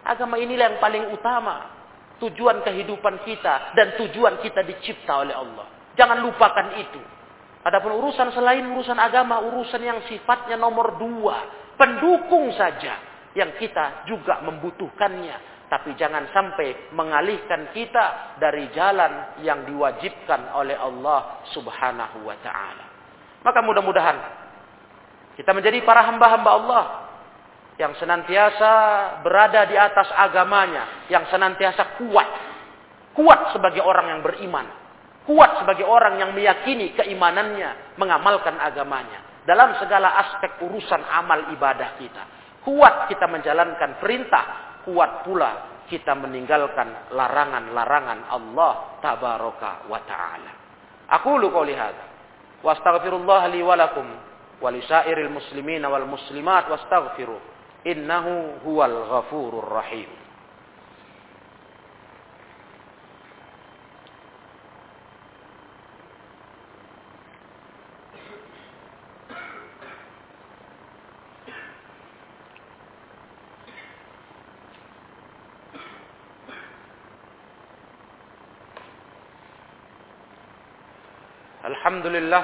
Agama 0.03 0.41
inilah 0.41 0.73
yang 0.73 0.79
paling 0.81 1.13
utama. 1.13 1.77
Tujuan 2.17 2.65
kehidupan 2.65 3.21
kita 3.29 3.77
dan 3.77 3.93
tujuan 4.01 4.41
kita 4.41 4.65
dicipta 4.65 5.21
oleh 5.21 5.37
Allah. 5.37 5.93
Jangan 5.93 6.25
lupakan 6.25 6.81
itu. 6.81 6.97
Adapun 7.67 7.99
urusan 7.99 8.31
selain 8.31 8.63
urusan 8.63 8.95
agama, 8.95 9.43
urusan 9.43 9.83
yang 9.83 9.99
sifatnya 10.07 10.55
nomor 10.55 10.95
dua. 10.95 11.67
Pendukung 11.75 12.55
saja 12.55 12.95
yang 13.35 13.59
kita 13.59 14.07
juga 14.07 14.39
membutuhkannya. 14.47 15.67
Tapi 15.67 15.99
jangan 15.99 16.31
sampai 16.31 16.95
mengalihkan 16.95 17.75
kita 17.75 18.39
dari 18.39 18.71
jalan 18.71 19.43
yang 19.43 19.67
diwajibkan 19.67 20.55
oleh 20.55 20.79
Allah 20.79 21.43
subhanahu 21.51 22.23
wa 22.23 22.39
ta'ala. 22.39 22.85
Maka 23.43 23.59
mudah-mudahan 23.59 24.17
kita 25.35 25.51
menjadi 25.51 25.83
para 25.83 26.07
hamba-hamba 26.07 26.49
Allah 26.55 26.83
yang 27.75 27.91
senantiasa 27.99 28.71
berada 29.27 29.67
di 29.67 29.75
atas 29.75 30.07
agamanya, 30.15 31.11
yang 31.11 31.27
senantiasa 31.27 31.99
kuat. 31.99 32.29
Kuat 33.11 33.51
sebagai 33.51 33.83
orang 33.83 34.17
yang 34.17 34.21
beriman. 34.23 34.65
Kuat 35.27 35.59
sebagai 35.59 35.83
orang 35.83 36.23
yang 36.23 36.31
meyakini 36.31 36.95
keimanannya, 36.95 37.99
mengamalkan 37.99 38.55
agamanya. 38.63 39.43
Dalam 39.43 39.75
segala 39.75 40.15
aspek 40.23 40.63
urusan 40.63 41.03
amal 41.03 41.51
ibadah 41.51 41.99
kita. 41.99 42.23
Kuat 42.63 43.11
kita 43.11 43.27
menjalankan 43.27 43.99
perintah, 43.99 44.45
kuat 44.87 45.27
pula 45.27 45.83
kita 45.91 46.15
meninggalkan 46.15 47.11
larangan-larangan 47.11 48.27
Allah 48.31 48.99
tabaraka 49.03 49.87
wa 49.87 49.99
taala. 50.03 50.51
Aku 51.19 51.39
lu 51.39 51.51
qouli 51.51 51.75
hadza 51.75 52.05
wa 52.63 52.71
astaghfirullah 52.75 53.47
li 53.51 53.63
wa 53.63 53.75
lakum 53.79 54.07
wa 54.59 54.69
li 54.71 54.83
sairil 54.83 55.31
muslimin 55.31 55.83
wal 55.87 56.07
muslimat 56.07 56.67
wastaghfiru 56.67 57.39
innahu 57.87 58.63
huwal 58.67 58.95
ghafurur 59.11 59.67
rahim. 59.75 60.26
لله 82.07 82.43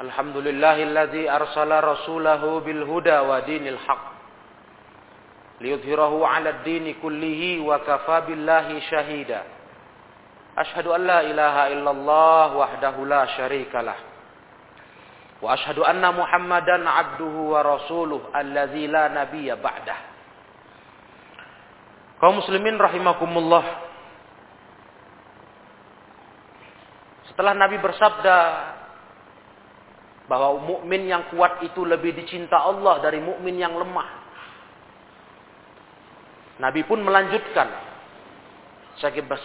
الحمد 0.00 0.36
لله 0.36 0.76
الذي 0.82 1.24
أرسل 1.30 1.70
رسوله 1.84 2.42
بالهدى 2.60 3.18
ودين 3.18 3.64
الحق 3.68 4.04
ليظهره 5.60 6.26
على 6.26 6.48
الدين 6.50 6.94
كله 7.02 7.40
وكفى 7.60 8.16
بالله 8.26 8.66
شهيدا 8.90 9.42
أشهد 10.58 10.86
أن 10.86 11.00
لا 11.06 11.20
إله 11.20 11.56
إلا 11.72 11.90
الله 11.90 12.46
وحده 12.56 12.94
لا 13.06 13.22
شريك 13.26 13.74
له 13.74 13.98
وأشهد 15.42 15.78
أن 15.78 16.02
محمدا 16.14 16.90
عبده 16.90 17.34
ورسوله 17.52 18.20
الذي 18.36 18.84
لا 18.86 19.04
نبي 19.08 19.54
بعده 19.54 19.98
kaum 22.24 22.40
muslimin 22.40 22.80
rahimakumullah. 22.80 23.64
Setelah 27.34 27.54
Nabi 27.58 27.82
bersabda 27.82 28.38
bahwa 30.30 30.62
mukmin 30.62 31.10
yang 31.10 31.28
kuat 31.34 31.66
itu 31.66 31.82
lebih 31.82 32.14
dicinta 32.14 32.62
Allah 32.62 33.02
dari 33.02 33.18
mukmin 33.18 33.58
yang 33.58 33.74
lemah. 33.74 34.22
Nabi 36.62 36.86
pun 36.86 37.02
melanjutkan 37.02 37.66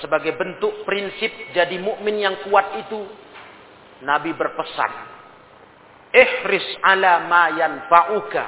sebagai 0.05 0.37
bentuk 0.37 0.85
prinsip 0.85 1.33
jadi 1.57 1.81
mukmin 1.81 2.21
yang 2.21 2.37
kuat 2.45 2.85
itu 2.85 3.01
Nabi 4.05 4.37
berpesan 4.37 4.91
ihris 6.13 6.67
ala 6.85 7.25
ma 7.25 7.49
yanfa'uka 7.57 8.43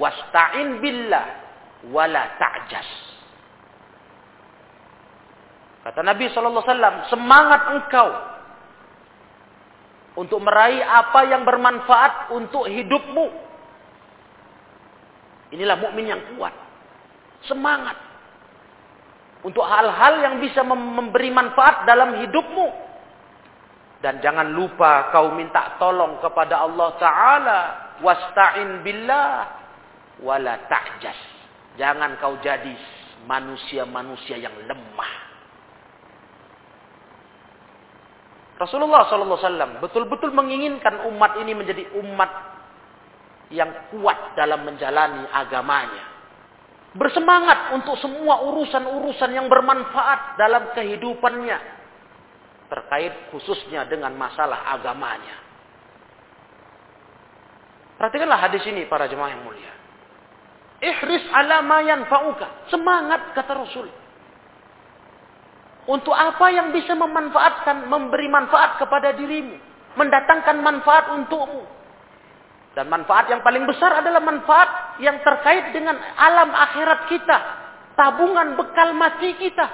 wasta'in 0.00 0.80
billah 0.80 1.26
wala 1.92 2.40
ta'jas 2.40 2.88
kata 5.84 6.00
Nabi 6.00 6.32
sallallahu 6.32 6.64
alaihi 6.64 6.72
wasallam 6.72 6.96
semangat 7.12 7.62
engkau 7.76 8.08
untuk 10.18 10.42
meraih 10.42 10.82
apa 10.82 11.30
yang 11.30 11.46
bermanfaat 11.46 12.34
untuk 12.34 12.66
hidupmu. 12.66 13.26
Inilah 15.54 15.78
mukmin 15.78 16.10
yang 16.10 16.22
kuat. 16.34 16.50
Semangat 17.46 17.94
untuk 19.46 19.62
hal-hal 19.62 20.18
yang 20.18 20.34
bisa 20.42 20.66
memberi 20.66 21.30
manfaat 21.30 21.86
dalam 21.86 22.18
hidupmu. 22.18 22.90
Dan 24.02 24.18
jangan 24.18 24.50
lupa 24.50 25.10
kau 25.14 25.30
minta 25.34 25.78
tolong 25.78 26.18
kepada 26.18 26.66
Allah 26.66 26.90
Ta'ala. 26.98 27.60
Wasta'in 28.02 28.82
billah. 28.82 29.30
Wala 30.22 30.66
ta'jas. 30.66 31.18
Jangan 31.78 32.18
kau 32.18 32.34
jadi 32.42 32.74
manusia-manusia 33.26 34.38
yang 34.38 34.54
lemah. 34.66 35.27
Rasulullah 38.58 39.06
SAW 39.06 39.78
betul-betul 39.78 40.34
menginginkan 40.34 41.06
umat 41.14 41.38
ini 41.38 41.54
menjadi 41.54 41.94
umat 42.02 42.30
yang 43.54 43.70
kuat 43.94 44.34
dalam 44.34 44.66
menjalani 44.66 45.24
agamanya. 45.30 46.04
Bersemangat 46.98 47.78
untuk 47.78 47.94
semua 48.02 48.42
urusan-urusan 48.50 49.30
yang 49.30 49.46
bermanfaat 49.46 50.34
dalam 50.40 50.74
kehidupannya. 50.74 51.58
Terkait 52.68 53.30
khususnya 53.32 53.86
dengan 53.86 54.12
masalah 54.18 54.74
agamanya. 54.74 55.38
Perhatikanlah 57.96 58.40
hadis 58.42 58.62
ini 58.66 58.84
para 58.90 59.06
jemaah 59.06 59.30
yang 59.32 59.42
mulia. 59.46 59.72
Ihris 60.78 61.24
ala 61.34 61.62
ma 61.62 61.82
yanfa'uka. 61.82 62.70
Semangat 62.70 63.34
kata 63.34 63.52
Rasul. 63.54 63.86
Untuk 65.88 66.12
apa 66.12 66.52
yang 66.52 66.68
bisa 66.68 66.92
memanfaatkan, 66.92 67.88
memberi 67.88 68.28
manfaat 68.28 68.76
kepada 68.76 69.16
dirimu. 69.16 69.56
Mendatangkan 69.96 70.60
manfaat 70.60 71.16
untukmu. 71.16 71.64
Dan 72.76 72.92
manfaat 72.92 73.32
yang 73.32 73.40
paling 73.40 73.64
besar 73.64 74.04
adalah 74.04 74.20
manfaat 74.20 75.00
yang 75.00 75.16
terkait 75.24 75.72
dengan 75.72 75.96
alam 75.96 76.52
akhirat 76.52 77.08
kita. 77.08 77.36
Tabungan 77.96 78.52
bekal 78.60 78.92
mati 78.92 79.32
kita. 79.40 79.66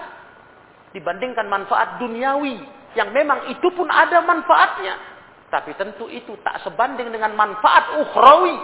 Dibandingkan 0.95 1.51
manfaat 1.51 1.99
duniawi. 1.99 2.63
Yang 2.95 3.11
memang 3.11 3.51
itu 3.51 3.69
pun 3.75 3.91
ada 3.91 4.23
manfaatnya. 4.23 4.95
Tapi 5.51 5.75
tentu 5.75 6.07
itu 6.07 6.39
tak 6.47 6.63
sebanding 6.63 7.11
dengan 7.11 7.35
manfaat 7.35 7.99
ukhrawi. 7.99 8.55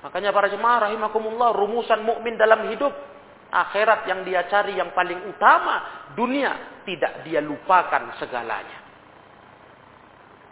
Makanya 0.00 0.32
para 0.32 0.48
jemaah 0.48 0.88
rahimakumullah 0.88 1.52
rumusan 1.52 2.00
mukmin 2.08 2.40
dalam 2.40 2.72
hidup 2.72 3.17
akhirat 3.48 4.04
yang 4.08 4.20
dia 4.24 4.44
cari 4.46 4.76
yang 4.76 4.92
paling 4.92 5.24
utama, 5.28 6.08
dunia 6.12 6.82
tidak 6.84 7.24
dia 7.24 7.40
lupakan 7.40 8.16
segalanya. 8.20 8.78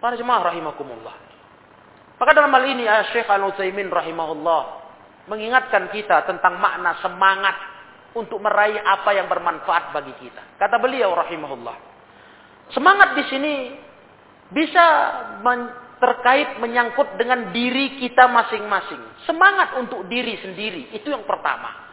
Para 0.00 0.16
jemaah 0.16 0.52
rahimakumullah. 0.52 1.16
Maka 2.16 2.30
dalam 2.32 2.52
hal 2.52 2.64
ini 2.64 2.84
Syekh 3.12 3.28
Al-Utsaimin 3.28 3.92
rahimahullah 3.92 4.62
mengingatkan 5.28 5.92
kita 5.92 6.24
tentang 6.24 6.56
makna 6.56 6.96
semangat 7.04 7.56
untuk 8.16 8.40
meraih 8.40 8.80
apa 8.80 9.12
yang 9.12 9.28
bermanfaat 9.28 9.92
bagi 9.92 10.16
kita. 10.16 10.56
Kata 10.56 10.80
beliau 10.80 11.12
rahimahullah. 11.12 11.76
Semangat 12.72 13.12
di 13.12 13.24
sini 13.28 13.54
bisa 14.48 14.84
men 15.44 15.86
terkait 15.96 16.60
menyangkut 16.60 17.16
dengan 17.16 17.52
diri 17.56 17.96
kita 18.00 18.28
masing-masing. 18.28 19.24
Semangat 19.24 19.80
untuk 19.80 20.04
diri 20.12 20.36
sendiri, 20.44 20.92
itu 20.92 21.08
yang 21.08 21.24
pertama. 21.24 21.85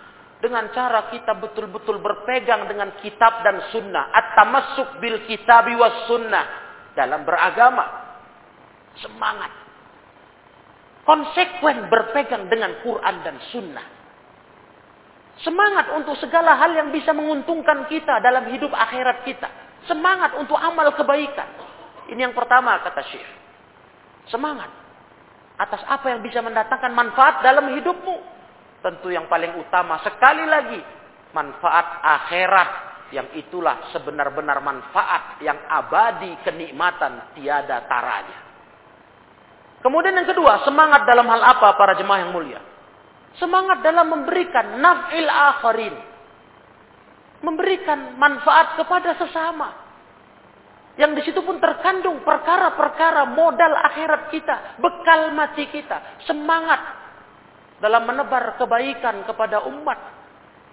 Dengan 0.43 0.67
cara 0.75 1.07
kita 1.07 1.39
betul-betul 1.39 2.03
berpegang 2.03 2.67
dengan 2.67 2.99
kitab 2.99 3.47
dan 3.47 3.63
sunnah. 3.71 4.11
At-tamassuk 4.11 4.99
bil 4.99 5.23
kitabi 5.23 5.71
was 5.79 6.03
sunnah. 6.11 6.43
Dalam 6.99 7.23
beragama. 7.23 7.87
Semangat. 8.99 9.55
Konsekuen 11.07 11.87
berpegang 11.87 12.51
dengan 12.51 12.75
Quran 12.83 13.15
dan 13.23 13.39
sunnah. 13.55 13.87
Semangat 15.47 15.95
untuk 15.95 16.19
segala 16.19 16.59
hal 16.59 16.75
yang 16.75 16.91
bisa 16.91 17.15
menguntungkan 17.15 17.87
kita 17.87 18.19
dalam 18.19 18.43
hidup 18.51 18.75
akhirat 18.75 19.23
kita. 19.23 19.47
Semangat 19.87 20.35
untuk 20.35 20.59
amal 20.59 20.91
kebaikan. 20.91 21.47
Ini 22.11 22.19
yang 22.29 22.35
pertama 22.35 22.83
kata 22.83 22.99
Syekh. 23.07 23.31
Semangat. 24.27 24.67
Atas 25.55 25.87
apa 25.87 26.11
yang 26.11 26.19
bisa 26.19 26.43
mendatangkan 26.43 26.91
manfaat 26.91 27.39
dalam 27.39 27.71
hidupmu. 27.79 28.42
Tentu 28.83 29.07
yang 29.07 29.31
paling 29.31 29.55
utama 29.55 30.03
sekali 30.03 30.43
lagi. 30.43 30.79
Manfaat 31.31 32.03
akhirat. 32.03 32.69
Yang 33.15 33.47
itulah 33.47 33.93
sebenar-benar 33.95 34.59
manfaat 34.59 35.39
yang 35.39 35.55
abadi 35.69 36.33
kenikmatan 36.43 37.37
tiada 37.37 37.85
taranya. 37.85 38.37
Kemudian 39.85 40.17
yang 40.17 40.27
kedua, 40.27 40.65
semangat 40.65 41.05
dalam 41.05 41.27
hal 41.29 41.41
apa 41.43 41.77
para 41.77 41.93
jemaah 41.93 42.25
yang 42.25 42.33
mulia? 42.33 42.59
Semangat 43.37 43.85
dalam 43.85 44.09
memberikan 44.09 44.81
naf'il 44.81 45.29
akharin. 45.29 45.95
Memberikan 47.45 48.17
manfaat 48.17 48.79
kepada 48.79 49.13
sesama. 49.19 49.83
Yang 50.93 51.11
di 51.17 51.21
situ 51.29 51.41
pun 51.41 51.57
terkandung 51.57 52.21
perkara-perkara 52.21 53.25
modal 53.33 53.73
akhirat 53.93 54.29
kita, 54.29 54.77
bekal 54.77 55.33
mati 55.33 55.65
kita, 55.73 56.21
semangat 56.29 57.02
dalam 57.83 58.07
menebar 58.07 58.55
kebaikan 58.55 59.27
kepada 59.27 59.67
umat, 59.67 59.99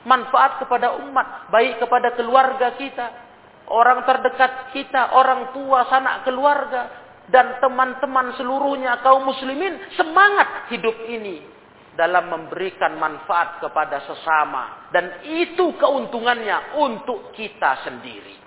manfaat 0.07 0.63
kepada 0.63 0.95
umat, 1.03 1.51
baik 1.51 1.83
kepada 1.83 2.15
keluarga 2.15 2.79
kita, 2.79 3.07
orang 3.67 4.07
terdekat 4.07 4.71
kita, 4.71 5.19
orang 5.19 5.51
tua, 5.51 5.91
sanak 5.91 6.23
keluarga, 6.23 6.87
dan 7.27 7.59
teman-teman 7.59 8.35
seluruhnya 8.39 9.03
kaum 9.03 9.27
muslimin 9.27 9.75
semangat 9.99 10.71
hidup 10.71 10.95
ini 11.11 11.43
dalam 11.99 12.31
memberikan 12.31 12.95
manfaat 12.95 13.59
kepada 13.59 14.07
sesama 14.07 14.91
dan 14.95 15.27
itu 15.27 15.75
keuntungannya 15.79 16.79
untuk 16.79 17.35
kita 17.35 17.83
sendiri. 17.87 18.39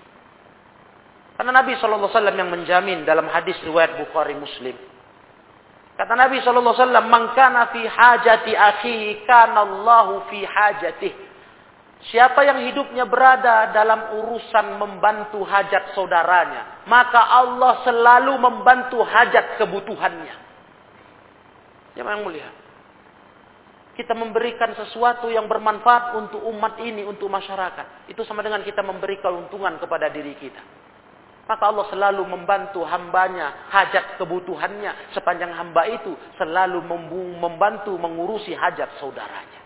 Karena 1.36 1.60
Nabi 1.60 1.76
SAW 1.76 2.08
yang 2.14 2.52
menjamin 2.52 3.04
dalam 3.04 3.28
hadis 3.28 3.58
riwayat 3.66 4.00
Bukhari 4.00 4.38
Muslim. 4.38 4.93
Kata 6.04 6.20
Nabi 6.20 6.44
SAW, 6.44 7.00
Man 7.08 7.32
kana 7.32 7.72
fi 7.72 7.88
hajati 7.88 8.52
akhihi, 8.52 9.24
kana 9.24 9.64
Allahu 9.64 10.28
fi 10.28 10.44
hajatih. 10.44 11.16
Siapa 12.12 12.44
yang 12.44 12.60
hidupnya 12.68 13.08
berada 13.08 13.72
dalam 13.72 14.12
urusan 14.20 14.76
membantu 14.76 15.48
hajat 15.48 15.96
saudaranya, 15.96 16.84
maka 16.92 17.24
Allah 17.24 17.88
selalu 17.88 18.36
membantu 18.36 19.00
hajat 19.00 19.56
kebutuhannya. 19.56 20.36
Yang 21.96 22.08
yang 22.12 22.24
mulia. 22.28 22.52
Kita 23.96 24.12
memberikan 24.12 24.76
sesuatu 24.76 25.32
yang 25.32 25.48
bermanfaat 25.48 26.20
untuk 26.20 26.44
umat 26.52 26.84
ini, 26.84 27.08
untuk 27.08 27.32
masyarakat. 27.32 28.12
Itu 28.12 28.28
sama 28.28 28.44
dengan 28.44 28.60
kita 28.68 28.84
memberi 28.84 29.24
keuntungan 29.24 29.80
kepada 29.80 30.12
diri 30.12 30.36
kita. 30.36 30.83
Maka 31.44 31.64
Allah 31.68 31.86
selalu 31.92 32.24
membantu 32.24 32.88
hambanya, 32.88 33.68
hajat 33.68 34.16
kebutuhannya. 34.16 35.12
Sepanjang 35.12 35.52
hamba 35.52 35.84
itu 35.92 36.16
selalu 36.40 36.80
membantu 37.36 37.92
mengurusi 38.00 38.56
hajat 38.56 38.96
saudaranya. 39.04 39.60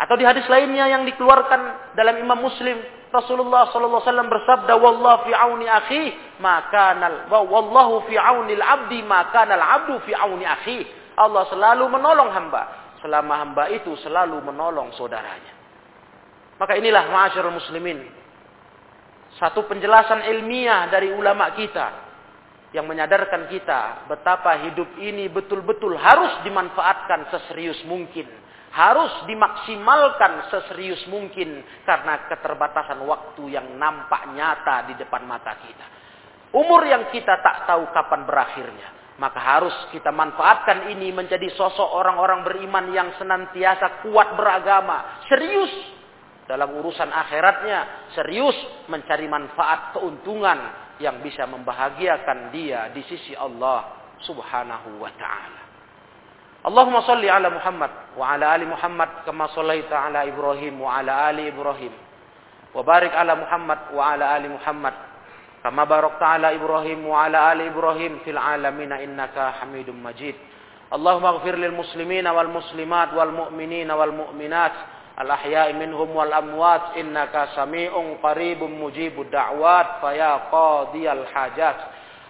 Atau 0.00 0.16
di 0.16 0.24
hadis 0.24 0.48
lainnya 0.48 0.88
yang 0.88 1.04
dikeluarkan 1.04 1.92
dalam 1.92 2.16
Imam 2.16 2.40
Muslim, 2.40 2.80
Rasulullah 3.12 3.68
sallallahu 3.68 4.00
alaihi 4.00 4.32
bersabda, 4.32 4.72
"Wallahu 4.80 5.28
fi 5.28 5.32
auni 5.36 5.66
akhi, 5.68 6.04
maka 6.40 6.96
nal 6.96 7.14
wallahu 7.28 8.08
fi 8.08 8.16
auni 8.16 8.56
al-'abdi, 8.56 9.04
maka 9.04 9.44
nal 9.44 9.60
'abdu 9.60 10.00
fi 10.08 10.16
auni 10.16 10.48
akhi." 10.48 10.88
Allah 11.20 11.44
selalu 11.52 11.84
menolong 11.92 12.32
hamba 12.32 12.62
selama 13.04 13.44
hamba 13.44 13.68
itu 13.68 13.92
selalu 14.00 14.40
menolong 14.40 14.96
saudaranya. 14.96 15.52
Maka 16.56 16.80
inilah 16.80 17.08
ma'asyiral 17.12 17.52
muslimin, 17.52 18.00
satu 19.40 19.64
penjelasan 19.64 20.28
ilmiah 20.28 20.92
dari 20.92 21.08
ulama 21.16 21.48
kita 21.56 22.12
yang 22.76 22.84
menyadarkan 22.84 23.48
kita 23.48 24.06
betapa 24.06 24.68
hidup 24.68 25.00
ini 25.00 25.26
betul-betul 25.32 25.96
harus 25.96 26.44
dimanfaatkan 26.44 27.32
seserius 27.32 27.80
mungkin. 27.88 28.28
Harus 28.70 29.10
dimaksimalkan 29.26 30.46
seserius 30.46 31.02
mungkin 31.10 31.58
karena 31.82 32.30
keterbatasan 32.30 33.02
waktu 33.02 33.58
yang 33.58 33.66
nampak 33.74 34.30
nyata 34.30 34.86
di 34.86 34.94
depan 34.94 35.26
mata 35.26 35.58
kita. 35.58 35.86
Umur 36.54 36.86
yang 36.86 37.10
kita 37.10 37.42
tak 37.42 37.66
tahu 37.66 37.90
kapan 37.90 38.22
berakhirnya. 38.22 39.18
Maka 39.18 39.40
harus 39.42 39.74
kita 39.90 40.14
manfaatkan 40.14 40.86
ini 40.94 41.10
menjadi 41.10 41.50
sosok 41.58 41.92
orang-orang 41.98 42.46
beriman 42.46 42.94
yang 42.94 43.10
senantiasa 43.18 44.06
kuat 44.06 44.38
beragama. 44.38 45.26
Serius 45.26 45.99
dalam 46.50 46.74
urusan 46.82 47.06
akhiratnya 47.14 48.10
serius 48.18 48.58
mencari 48.90 49.30
manfaat 49.30 49.94
keuntungan 49.94 50.58
yang 50.98 51.22
bisa 51.22 51.46
membahagiakan 51.46 52.50
dia 52.50 52.90
di 52.90 53.06
sisi 53.06 53.38
Allah 53.38 53.94
Subhanahu 54.26 54.98
wa 54.98 55.14
taala. 55.14 55.62
Allahumma 56.66 57.06
salli 57.06 57.30
ala 57.30 57.48
Muhammad 57.54 58.18
wa 58.18 58.34
ala 58.34 58.52
ali 58.52 58.66
Muhammad 58.66 59.22
kama 59.22 59.46
sallaita 59.54 59.96
ala 59.96 60.26
Ibrahim 60.26 60.82
wa 60.82 60.98
ala 60.98 61.30
ali 61.30 61.48
Ibrahim. 61.48 61.94
Wa 62.74 62.82
barik 62.82 63.14
ala 63.14 63.38
Muhammad 63.38 63.94
wa 63.94 64.02
ala 64.10 64.34
ali 64.34 64.50
Muhammad 64.50 64.92
kama 65.62 65.86
barakta 65.86 66.34
ala 66.34 66.50
Ibrahim 66.52 67.06
wa 67.06 67.30
ala 67.30 67.54
ali 67.54 67.70
Ibrahim 67.70 68.26
fil 68.26 68.36
alamin 68.36 68.90
innaka 68.92 69.62
Hamidum 69.62 70.02
Majid. 70.02 70.34
Allahumma 70.90 71.38
ighfir 71.38 71.56
lil 71.56 71.72
muslimin 71.72 72.26
wal 72.26 72.50
muslimat 72.50 73.14
wal 73.14 73.30
mu'minin 73.30 73.86
wal 73.88 74.10
mu'minat 74.10 74.99
الأحياء 75.20 75.72
منهم 75.72 76.16
والأموات 76.16 76.80
إنك 76.96 77.48
سميع 77.56 77.90
قريب 78.22 78.62
مجيب 78.62 79.20
الدعوات 79.20 79.86
فيا 80.00 80.40
قاضي 80.52 81.12
الحاجات. 81.12 81.76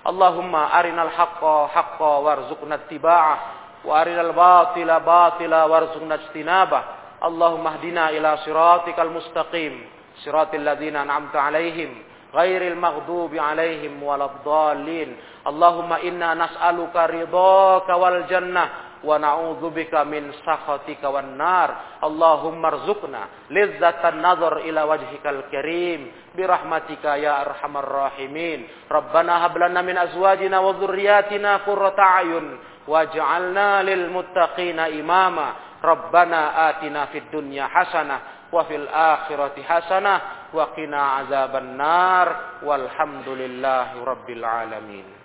اللهم 0.06 0.54
أرنا 0.56 1.02
الحق 1.02 1.66
حقا 1.66 2.16
وارزقنا 2.18 2.74
اتباعه 2.74 3.38
وأرنا 3.84 4.20
الباطل 4.20 5.00
باطلا 5.00 5.64
وارزقنا 5.64 6.14
اجتنابه. 6.14 6.82
اللهم 7.24 7.66
اهدنا 7.66 8.10
إلى 8.10 8.36
صراطك 8.36 9.00
المستقيم 9.00 9.86
صراط 10.24 10.54
الذين 10.54 10.96
أنعمت 10.96 11.36
عليهم 11.36 11.90
غير 12.34 12.72
المغضوب 12.72 13.34
عليهم 13.34 14.02
ولا 14.02 14.24
الضالين. 14.24 15.16
اللهم 15.46 15.92
إنا 15.92 16.34
نسألك 16.34 16.96
رضاك 16.96 17.88
والجنة 17.88 18.68
ونعوذ 19.03 19.69
بك 19.69 19.93
من 19.95 20.31
سخطك 20.45 21.03
والنار 21.03 21.69
اللهم 22.03 22.65
ارزقنا 22.65 23.23
لذة 23.49 24.01
النظر 24.09 24.57
إلى 24.57 24.81
وجهك 24.81 25.25
الكريم 25.25 26.11
برحمتك 26.37 27.05
يا 27.05 27.41
أرحم 27.41 27.77
الراحمين 27.77 28.67
ربنا 28.91 29.45
هب 29.45 29.57
لنا 29.57 29.81
من 29.81 29.97
أزواجنا 29.97 30.59
وذرياتنا 30.59 31.51
قرة 31.57 31.95
أعين 31.99 32.45
واجعلنا 32.87 33.83
للمتقين 33.83 34.79
إماما 34.79 35.47
ربنا 35.83 36.69
آتنا 36.69 37.05
في 37.05 37.17
الدنيا 37.17 37.65
حسنة 37.67 38.17
وفي 38.51 38.75
الآخرة 38.75 39.55
حسنة 39.69 40.21
وقنا 40.53 41.01
عذاب 41.03 41.55
النار 41.55 42.27
والحمد 42.63 43.27
لله 43.29 43.87
رب 44.05 44.29
العالمين 44.29 45.18